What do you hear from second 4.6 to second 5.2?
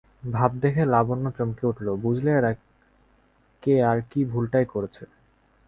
করেছে।